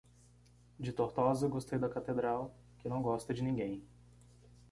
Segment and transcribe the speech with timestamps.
[0.79, 3.83] De Tortosa gostei da catedral, que não gosta de ninguém!